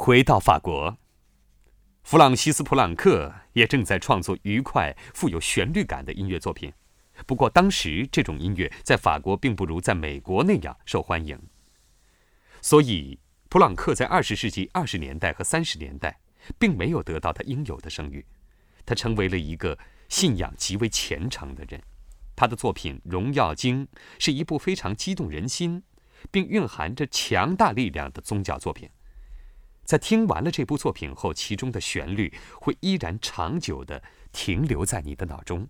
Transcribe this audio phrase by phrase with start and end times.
[0.00, 0.96] 回到法国，
[2.04, 6.72] 弗朗西斯·普朗克也正在创作愉快、富有旋律感的音乐作品。
[7.26, 11.36] 不过，当时这种音乐在法国并不如在美国那样受欢迎。
[12.62, 16.20] 所以，普朗克在二十世纪二十年代和三十年代，
[16.60, 18.24] 并没有得到他应有的声誉。
[18.86, 19.76] 他成为了一个
[20.08, 21.82] 信仰极为虔诚的人。
[22.36, 23.84] 他的作品《荣耀经》
[24.20, 25.82] 是一部非常激动人心，
[26.30, 28.88] 并蕴含着强大力量的宗教作品。
[29.88, 34.02] 在听完了这部作品后，其中的旋律会依然长久地
[34.32, 35.66] 停留在你的脑中。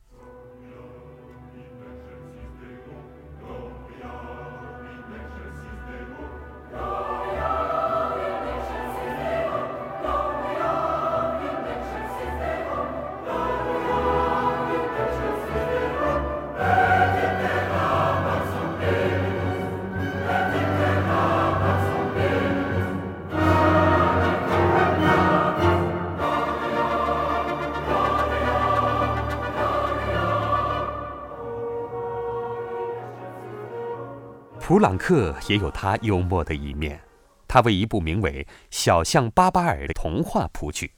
[34.68, 37.00] 普朗克也有他幽默的一面，
[37.46, 40.92] 他为一部名为《小象巴巴尔》的童话谱曲。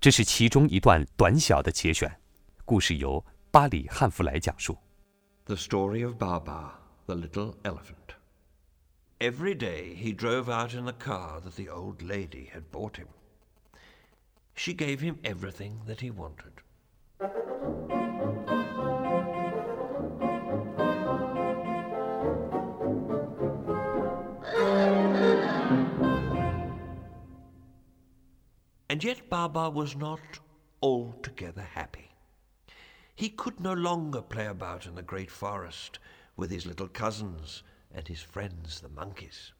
[0.00, 2.10] 这是其中一段短小的节选，
[2.64, 4.78] 故事由巴里汉弗莱讲述。
[5.44, 6.70] The story of Baba,
[7.04, 8.14] the little elephant.
[9.18, 13.08] Every day he drove out in the car that the old lady had bought him.
[14.54, 16.62] She gave him everything that he wanted.
[28.90, 30.18] And yet Baba was not
[30.82, 32.10] altogether happy.
[33.14, 36.00] He could no longer play about in the great forest
[36.36, 37.62] with his little cousins
[37.94, 39.52] and his friends the monkeys.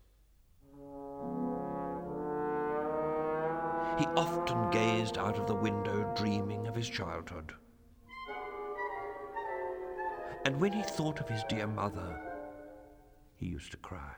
[4.01, 7.53] He often gazed out of the window dreaming of his childhood.
[10.45, 12.19] And when he thought of his dear mother,
[13.37, 14.17] he used to cry.